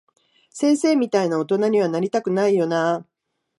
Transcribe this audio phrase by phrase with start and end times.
[0.49, 3.05] 先生みたいな大人には、なりたくないよなぁ。